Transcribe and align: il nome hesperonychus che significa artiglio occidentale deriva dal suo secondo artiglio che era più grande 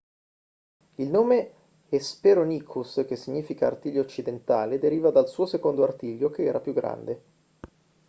il 0.95 1.09
nome 1.09 1.51
hesperonychus 1.89 3.05
che 3.07 3.15
significa 3.15 3.67
artiglio 3.67 4.01
occidentale 4.01 4.79
deriva 4.79 5.11
dal 5.11 5.29
suo 5.29 5.45
secondo 5.45 5.83
artiglio 5.83 6.31
che 6.31 6.43
era 6.45 6.59
più 6.59 6.73
grande 6.73 7.21